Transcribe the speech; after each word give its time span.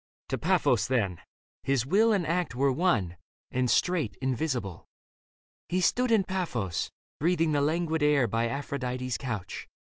To 0.29 0.37
Paphos 0.39 0.87
then! 0.87 1.19
His 1.61 1.85
will 1.85 2.11
And 2.11 2.25
act 2.25 2.55
were 2.55 2.71
one; 2.71 3.17
and 3.51 3.69
straight, 3.69 4.17
invisible. 4.19 4.87
He 5.69 5.79
stood 5.79 6.09
in 6.11 6.23
Paphos, 6.23 6.89
breathing 7.19 7.51
the 7.51 7.61
languid 7.61 8.01
air 8.01 8.25
By 8.25 8.49
Aphrodite's 8.49 9.19
couch. 9.19 9.67